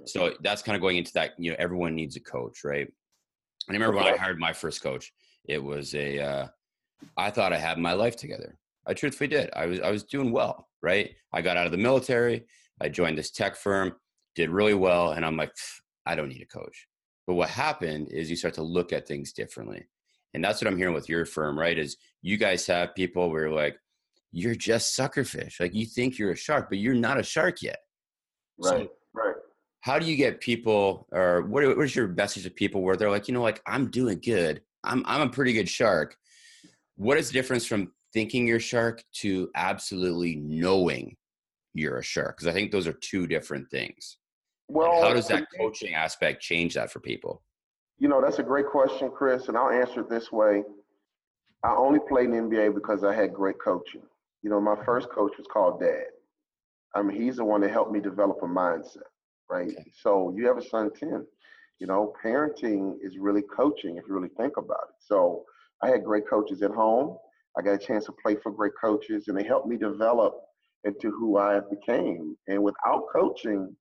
[0.05, 1.35] So that's kind of going into that.
[1.39, 2.89] You know, everyone needs a coach, right?
[3.69, 5.13] And I remember when I hired my first coach,
[5.45, 6.19] it was a.
[6.19, 6.49] Uh,
[7.17, 8.59] I thought I had my life together.
[8.87, 9.51] I truthfully did.
[9.55, 11.11] I was I was doing well, right?
[11.33, 12.47] I got out of the military.
[12.81, 13.95] I joined this tech firm,
[14.35, 15.53] did really well, and I'm like,
[16.07, 16.87] I don't need a coach.
[17.27, 19.87] But what happened is you start to look at things differently.
[20.35, 21.79] And that's what I'm hearing with your firm, right?
[21.79, 23.77] Is you guys have people where like,
[24.33, 25.61] you're just suckerfish.
[25.61, 27.81] Like you think you're a shark, but you're not a shark yet.
[28.59, 28.87] Right.
[28.87, 29.35] So right.
[29.81, 33.11] How do you get people or what, what is your message to people where they're
[33.11, 34.63] like, you know, like I'm doing good.
[34.85, 36.17] I'm I'm a pretty good shark.
[36.97, 41.17] What is the difference from thinking you're a shark to absolutely knowing
[41.75, 42.37] you're a shark?
[42.37, 44.19] Because I think those are two different things.
[44.69, 47.43] Well, how does that coaching aspect change that for people?
[47.99, 50.63] You know, that's a great question, Chris, and I'll answer it this way.
[51.65, 54.03] I only played in the NBA because I had great coaching.
[54.43, 56.07] You know, my first coach was called Dad.
[56.95, 58.99] I mean, he's the one that helped me develop a mindset,
[59.51, 59.69] right?
[59.69, 59.93] Okay.
[60.03, 61.27] So you have a son 10.
[61.79, 64.97] You know, parenting is really coaching if you really think about it.
[65.01, 65.45] So
[65.83, 67.17] I had great coaches at home.
[67.59, 70.35] I got a chance to play for great coaches, and they helped me develop
[70.85, 72.37] into who I became.
[72.49, 73.75] And without coaching,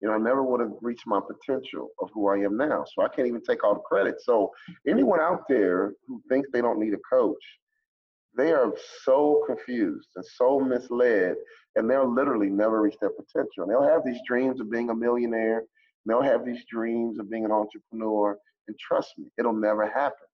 [0.00, 2.84] you know, I never would have reached my potential of who I am now.
[2.94, 4.20] So I can't even take all the credit.
[4.22, 4.50] So
[4.88, 7.42] anyone out there who thinks they don't need a coach,
[8.36, 11.34] they are so confused and so misled,
[11.76, 13.64] and they'll literally never reach their potential.
[13.64, 15.64] And they'll have these dreams of being a millionaire.
[16.06, 18.38] They'll have these dreams of being an entrepreneur.
[18.68, 20.29] And trust me, it'll never happen.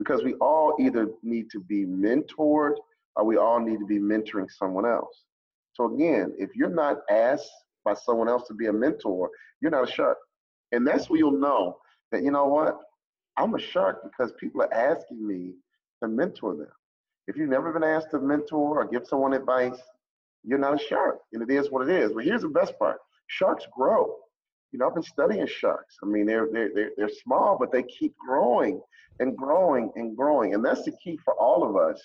[0.00, 2.74] Because we all either need to be mentored
[3.14, 5.24] or we all need to be mentoring someone else.
[5.74, 7.50] So again, if you're not asked
[7.84, 10.18] by someone else to be a mentor, you're not a shark.
[10.72, 11.78] And that's where you'll know
[12.12, 12.78] that, you know what?
[13.36, 15.52] I'm a shark because people are asking me
[16.02, 16.72] to mentor them.
[17.26, 19.78] If you've never been asked to mentor or give someone advice,
[20.42, 21.18] you're not a shark.
[21.32, 22.12] And it is what it is.
[22.12, 24.16] But here's the best part sharks grow.
[24.72, 25.96] You know, I've been studying sharks.
[26.02, 28.80] I mean, they're, they're, they're, they're small, but they keep growing
[29.18, 30.54] and growing and growing.
[30.54, 32.00] And that's the key for all of us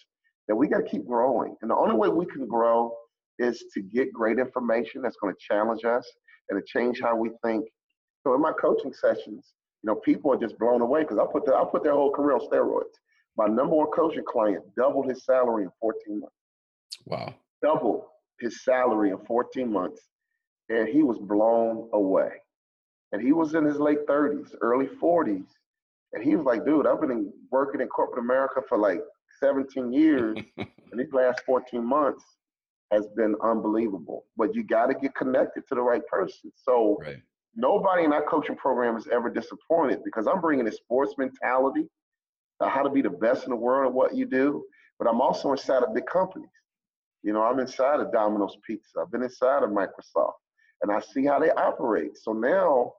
[0.47, 1.55] that we got to keep growing.
[1.61, 2.95] And the only way we can grow
[3.39, 6.09] is to get great information that's going to challenge us
[6.49, 7.65] and to change how we think.
[8.23, 11.45] So in my coaching sessions, you know, people are just blown away because I put
[11.45, 12.93] the, I put their whole career on steroids.
[13.37, 16.35] My number one coaching client doubled his salary in 14 months.
[17.05, 17.35] Wow.
[17.61, 18.03] Doubled
[18.39, 20.01] his salary in 14 months.
[20.69, 22.29] And he was blown away.
[23.11, 25.47] And he was in his late 30s, early 40s.
[26.13, 29.01] And he was like, dude, I've been in, working in corporate America for like
[29.39, 30.37] 17 years.
[30.57, 32.23] and these last 14 months,
[32.91, 34.25] has been unbelievable.
[34.37, 36.51] But you got to get connected to the right person.
[36.55, 37.17] So right.
[37.55, 41.87] nobody in our coaching program is ever disappointed because I'm bringing a sports mentality,
[42.59, 44.63] uh, how to be the best in the world at what you do.
[44.99, 46.49] But I'm also inside of big companies.
[47.23, 48.99] You know, I'm inside of Domino's Pizza.
[49.01, 50.33] I've been inside of Microsoft,
[50.85, 52.15] and I see how they operate.
[52.15, 52.93] So now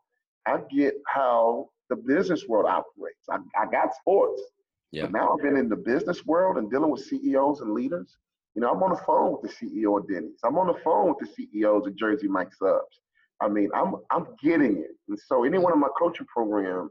[0.44, 3.22] I get how the business world operates.
[3.30, 4.42] I, I got sports.
[4.90, 5.02] Yeah.
[5.02, 8.16] But now I've been in the business world and dealing with CEOs and leaders.
[8.56, 10.40] You know, I'm on the phone with the CEO of Denny's.
[10.44, 13.00] I'm on the phone with the CEOs of Jersey Mike Subs.
[13.40, 14.96] I mean, I'm I'm getting it.
[15.08, 16.90] And so anyone in my coaching program,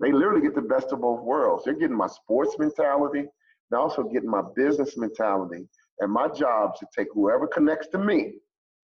[0.00, 1.64] they literally get the best of both worlds.
[1.64, 3.24] They're getting my sports mentality.
[3.70, 5.66] They're also getting my business mentality.
[6.00, 8.34] And my job is to take whoever connects to me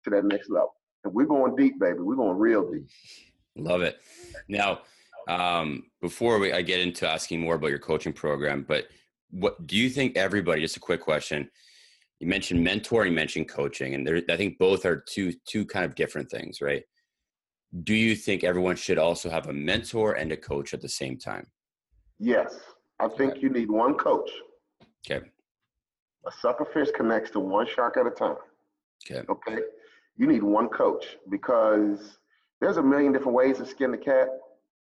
[0.03, 0.75] to that next level.
[1.05, 1.99] And we're going deep, baby.
[2.01, 2.89] We're going real deep.
[3.57, 4.01] Love it.
[4.49, 4.81] Now,
[5.29, 8.87] um, before we, I get into asking more about your coaching program, but
[9.31, 11.49] what do you think everybody, just a quick question,
[12.21, 15.85] you mentioned mentoring, you mentioned coaching, and there, I think both are two two kind
[15.85, 16.83] of different things, right?
[17.83, 21.19] Do you think everyone should also have a mentor and a coach at the same
[21.19, 21.47] time?
[22.19, 22.55] Yes,
[23.01, 23.41] I think okay.
[23.41, 24.31] you need one coach.
[25.05, 25.27] Okay.
[26.27, 28.37] A suckerfish connects to one shark at a time.
[29.05, 29.27] Okay.
[29.29, 29.63] Okay.
[30.17, 32.19] You need one coach because
[32.61, 34.29] there's a million different ways to skin the cat.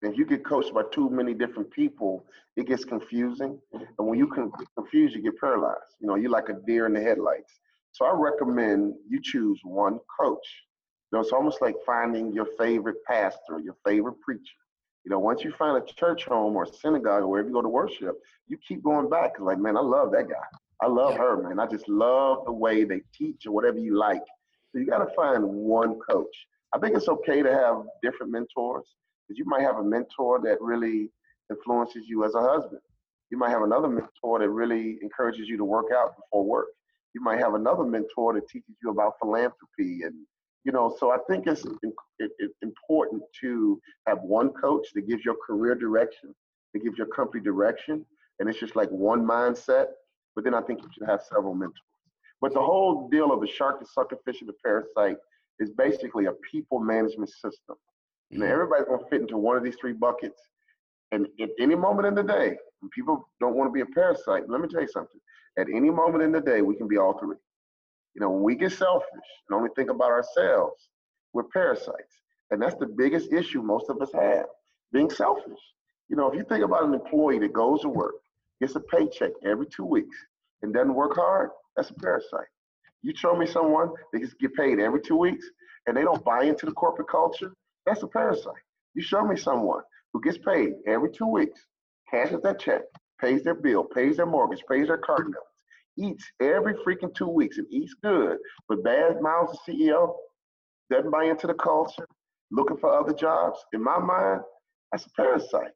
[0.03, 2.25] If you get coached by too many different people,
[2.57, 3.59] it gets confusing.
[3.73, 5.95] And when you can confuse, you get paralyzed.
[6.01, 7.61] You know, you're like a deer in the headlights.
[7.93, 10.47] So I recommend you choose one coach.
[11.11, 14.57] You know, it's almost like finding your favorite pastor, your favorite preacher.
[15.05, 17.69] You know, once you find a church home or synagogue or wherever you go to
[17.69, 18.17] worship,
[18.49, 19.37] you keep going back.
[19.37, 20.59] Cause like, man, I love that guy.
[20.81, 21.61] I love her, man.
[21.61, 24.23] I just love the way they teach or whatever you like.
[24.73, 26.35] So you got to find one coach.
[26.75, 28.87] I think it's okay to have different mentors
[29.29, 31.11] because you might have a mentor that really
[31.51, 32.81] influences you as a husband.
[33.31, 36.69] You might have another mentor that really encourages you to work out before work.
[37.15, 40.15] You might have another mentor that teaches you about philanthropy and
[40.65, 40.95] you know.
[40.99, 41.65] So I think it's
[42.63, 46.35] important to have one coach that gives your career direction,
[46.73, 48.07] that gives your company direction,
[48.39, 49.87] and it's just like one mindset.
[50.35, 51.92] But then I think you should have several mentors.
[52.43, 55.17] But the whole deal of the shark, the suckerfish, and the parasite
[55.61, 57.77] is basically a people management system.
[58.33, 58.43] Mm-hmm.
[58.43, 60.41] everybody's gonna fit into one of these three buckets.
[61.13, 62.57] And at any moment in the day,
[62.91, 65.21] people don't want to be a parasite, let me tell you something.
[65.59, 67.37] At any moment in the day, we can be all three.
[68.15, 70.89] You know, when we get selfish and only think about ourselves,
[71.35, 72.23] we're parasites.
[72.51, 74.47] And that's the biggest issue most of us have,
[74.93, 75.61] being selfish.
[76.09, 78.15] You know, if you think about an employee that goes to work,
[78.61, 80.17] gets a paycheck every two weeks,
[80.63, 82.47] and doesn't work hard, that's a parasite.
[83.03, 85.47] You show me someone that gets get paid every two weeks
[85.87, 87.53] and they don't buy into the corporate culture,
[87.87, 88.63] that's a parasite.
[88.95, 89.83] You show me someone
[90.13, 91.61] who gets paid every two weeks,
[92.11, 92.83] cashes that check,
[93.21, 95.65] pays their bill, pays their mortgage, pays their car notes,
[95.99, 98.37] eats every freaking two weeks and eats good,
[98.69, 100.15] but bad mouths the CEO,
[100.91, 102.07] doesn't buy into the culture,
[102.51, 103.59] looking for other jobs.
[103.73, 104.43] In my mind,
[104.91, 105.73] that's a parasite.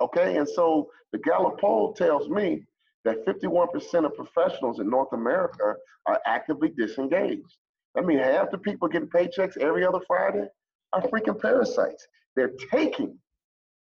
[0.00, 2.64] Okay, and so the Gallup poll tells me
[3.04, 5.74] that 51% of professionals in North America
[6.06, 7.56] are actively disengaged.
[7.96, 10.46] I mean, half the people getting paychecks every other Friday
[10.92, 12.06] are freaking parasites.
[12.36, 13.18] They're taking,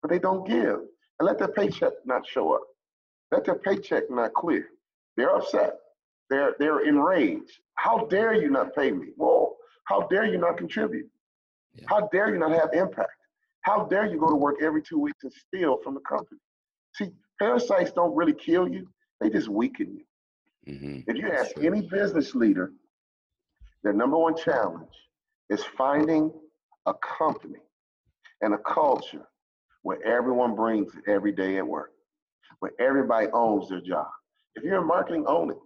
[0.02, 0.80] but they don't give.
[1.19, 2.63] And let their paycheck not show up.
[3.32, 4.67] Let their paycheck not clear.
[5.15, 5.76] They're upset.
[6.30, 7.60] They're they're enraged.
[7.76, 9.08] How dare you not pay me?
[9.17, 11.08] Well, how dare you not contribute?
[11.73, 11.86] Yeah.
[11.88, 13.12] How dare you not have impact?
[13.62, 16.39] How dare you go to work every two weeks and steal from the company?
[16.95, 18.88] See, parasites don't really kill you
[19.19, 20.73] they just weaken you.
[20.73, 21.10] Mm-hmm.
[21.10, 22.71] If you ask any business leader,
[23.84, 24.93] their number one challenge
[25.49, 26.32] is finding
[26.86, 27.60] a company
[28.41, 29.28] and a culture
[29.84, 31.91] where everyone brings it every day at work,
[32.60, 34.08] where everybody owns their job.
[34.56, 35.58] If you're in marketing, own it.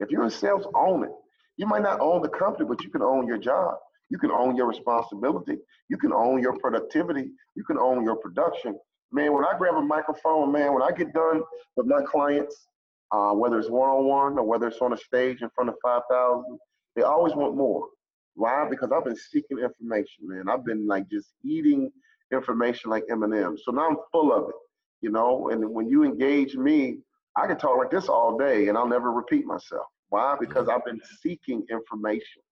[0.00, 1.12] If you're in sales, own it.
[1.56, 3.74] You might not own the company, but you can own your job.
[4.10, 5.58] You can own your responsibility.
[5.88, 7.30] You can own your productivity.
[7.54, 8.78] You can own your production.
[9.12, 11.42] Man, when I grab a microphone, man, when I get done
[11.76, 12.66] with my clients,
[13.12, 15.76] uh, whether it's one on one or whether it's on a stage in front of
[15.82, 16.58] 5,000.
[16.96, 17.86] They always want more.
[18.34, 18.66] Why?
[18.68, 20.48] Because I've been seeking information, man.
[20.48, 21.90] I've been like just eating
[22.32, 23.56] information like M&M.
[23.62, 24.54] So now I'm full of it,
[25.02, 25.50] you know.
[25.50, 26.98] And when you engage me,
[27.36, 29.86] I can talk like this all day and I'll never repeat myself.
[30.08, 30.36] Why?
[30.38, 32.42] Because I've been seeking information,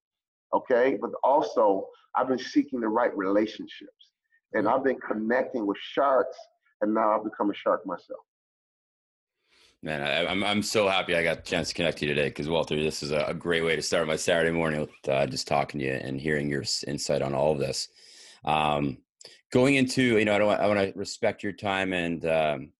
[0.54, 0.96] okay?
[1.00, 4.10] But also, I've been seeking the right relationships.
[4.52, 6.36] And I've been connecting with sharks,
[6.80, 8.20] and now I've become a shark myself.
[9.82, 12.28] Man, I, am I'm, I'm so happy I got the chance to connect you today
[12.28, 15.48] because Walter, this is a, great way to start my Saturday morning with uh, just
[15.48, 17.88] talking to you and hearing your insight on all of this.
[18.44, 18.98] Um,
[19.52, 22.72] going into, you know, I don't, I want to respect your time and um,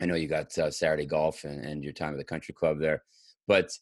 [0.00, 2.78] I know you got uh, Saturday golf and, and your time at the country club
[2.78, 3.02] there,
[3.48, 3.72] but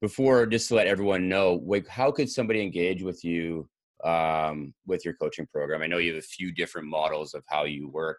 [0.00, 3.68] before, just to let everyone know, like, how could somebody engage with you
[4.04, 5.82] um, with your coaching program?
[5.82, 8.18] I know you have a few different models of how you work.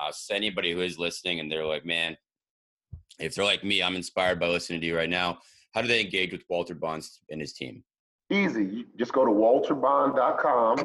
[0.00, 2.16] Uh, so anybody who is listening and they're like, man,
[3.18, 5.38] if they're like me, I'm inspired by listening to you right now.
[5.74, 7.82] How do they engage with Walter Bonds and his team?
[8.30, 8.86] Easy.
[8.98, 10.76] just go to walterbond.com,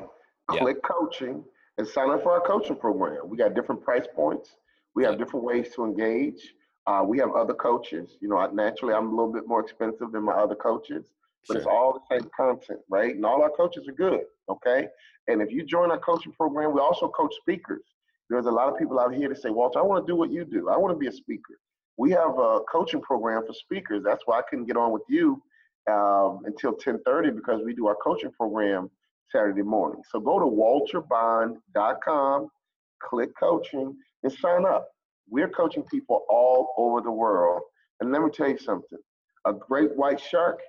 [0.49, 0.89] click yeah.
[0.89, 1.43] coaching,
[1.77, 3.27] and sign up for our coaching program.
[3.27, 4.55] We got different price points.
[4.93, 6.53] We have different ways to engage.
[6.85, 8.17] Uh, we have other coaches.
[8.21, 11.05] You know, naturally, I'm a little bit more expensive than my other coaches,
[11.47, 11.61] but sure.
[11.61, 13.15] it's all the same content, right?
[13.15, 14.87] And all our coaches are good, okay?
[15.27, 17.83] And if you join our coaching program, we also coach speakers.
[18.29, 20.31] There's a lot of people out here that say, Walter, I want to do what
[20.31, 20.69] you do.
[20.69, 21.55] I want to be a speaker
[22.01, 24.01] we have a coaching program for speakers.
[24.03, 25.39] That's why I couldn't get on with you
[25.87, 28.89] um, until 10:30 because we do our coaching program
[29.31, 30.01] Saturday morning.
[30.09, 32.47] So go to walterbond.com,
[33.03, 34.89] click coaching, and sign up.
[35.29, 37.61] We're coaching people all over the world.
[37.99, 38.97] And let me tell you something:
[39.45, 40.59] a great white shark,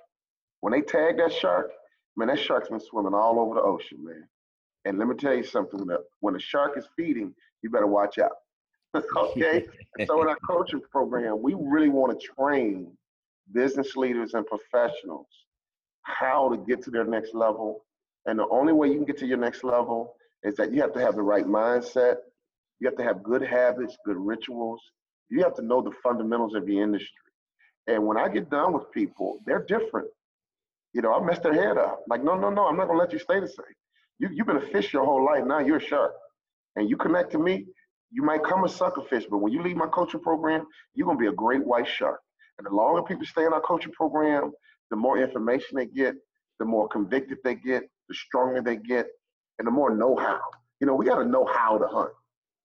[0.61, 1.71] when they tag that shark,
[2.15, 4.27] man, that shark's been swimming all over the ocean, man.
[4.85, 5.83] And let me tell you something:
[6.19, 7.33] when a shark is feeding,
[7.63, 8.42] you better watch out.
[8.95, 9.65] Okay.
[10.05, 12.91] so in our coaching program, we really want to train
[13.51, 15.27] business leaders and professionals
[16.03, 17.85] how to get to their next level.
[18.25, 20.93] And the only way you can get to your next level is that you have
[20.93, 22.17] to have the right mindset.
[22.79, 24.81] You have to have good habits, good rituals.
[25.29, 27.09] You have to know the fundamentals of the industry.
[27.87, 30.07] And when I get done with people, they're different.
[30.93, 32.03] You know, I messed their head up.
[32.07, 33.65] Like, no, no, no, I'm not gonna let you stay the same.
[34.19, 35.43] You, you've been a fish your whole life.
[35.45, 36.13] Now you're a shark.
[36.75, 37.65] And you connect to me,
[38.13, 41.27] you might come a suckerfish, but when you leave my coaching program, you're gonna be
[41.27, 42.21] a great white shark.
[42.57, 44.53] And the longer people stay in our coaching program,
[44.91, 46.15] the more information they get,
[46.59, 49.07] the more convicted they get, the stronger they get,
[49.59, 50.41] and the more know-how.
[50.79, 52.11] You know, we gotta know how to hunt.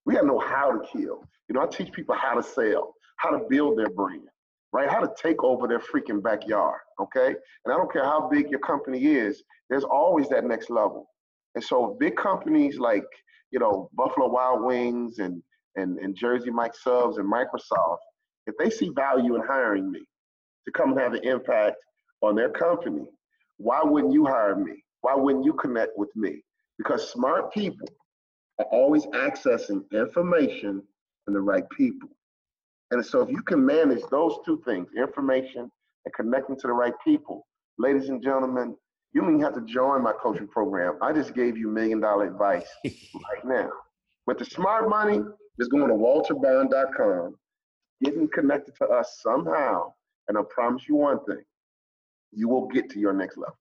[0.07, 1.24] We gotta know how to kill.
[1.49, 2.94] You know, I teach people how to sell.
[3.18, 4.28] how to build their brand,
[4.72, 4.88] right?
[4.88, 7.28] How to take over their freaking backyard, okay?
[7.64, 11.11] And I don't care how big your company is, there's always that next level.
[11.55, 13.05] And so big companies like,
[13.51, 15.42] you know, Buffalo Wild Wings and
[15.76, 17.99] and, and Jersey Mike's Subs and Microsoft,
[18.46, 20.01] if they see value in hiring me
[20.64, 21.76] to come and have an impact
[22.22, 23.05] on their company,
[23.59, 24.82] why wouldn't you hire me?
[25.03, 26.42] Why wouldn't you connect with me?
[26.78, 27.88] Because smart people
[28.59, 30.82] are always accessing information
[31.26, 32.09] and the right people.
[32.90, 35.70] And so if you can manage those two things, information
[36.05, 37.46] and connecting to the right people,
[37.78, 38.74] ladies and gentlemen,
[39.19, 40.97] you don't even have to join my coaching program.
[41.03, 43.69] I just gave you million dollar advice right now.
[44.29, 45.21] With the smart money,
[45.59, 47.35] just going to walterbond.com,
[48.05, 49.93] getting connected to us somehow,
[50.29, 51.43] and I promise you one thing,
[52.31, 53.59] you will get to your next level.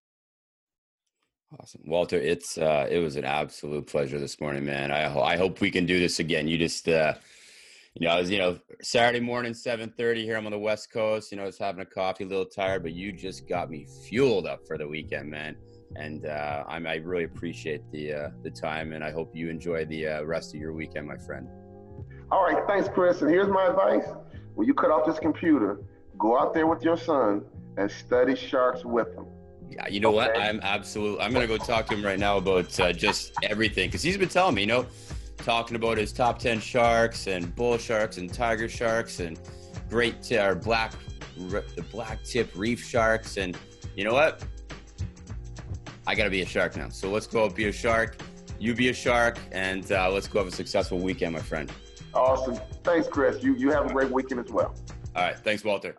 [1.60, 2.18] Awesome, Walter.
[2.18, 4.92] It's uh, it was an absolute pleasure this morning, man.
[4.92, 6.48] I I hope we can do this again.
[6.48, 7.16] You just uh,
[8.00, 10.38] you know, I was you know Saturday morning, seven thirty here.
[10.38, 11.32] I'm on the West Coast.
[11.32, 13.88] You know, I was having a coffee, a little tired, but you just got me
[14.06, 15.56] fueled up for the weekend, man.
[15.96, 19.86] And uh, I'm, I really appreciate the uh, the time, and I hope you enjoy
[19.86, 21.48] the uh, rest of your weekend, my friend.
[22.32, 23.22] All right, thanks, Chris.
[23.22, 24.06] And here's my advice:
[24.54, 25.80] when you cut off this computer,
[26.20, 27.46] go out there with your son
[27.78, 29.26] and study sharks with him.
[29.72, 30.34] Yeah, you know okay.
[30.34, 30.38] what?
[30.38, 31.20] I'm absolutely.
[31.22, 34.30] I'm gonna go talk to him right now about uh, just everything because he's been
[34.30, 34.86] telling me, you know,
[35.38, 39.40] talking about his top ten sharks and bull sharks and tiger sharks and
[39.90, 40.94] great t- or black
[41.38, 43.58] the black tip reef sharks and
[43.96, 44.44] you know what?
[46.06, 46.90] I gotta be a shark now.
[46.90, 48.18] So let's go be a shark.
[48.60, 51.72] You be a shark, and uh, let's go have a successful weekend, my friend.
[52.14, 52.56] Awesome.
[52.84, 53.44] Thanks, Chris.
[53.44, 54.74] You you have a great weekend as well.
[55.16, 55.38] All right.
[55.38, 55.98] Thanks, Walter.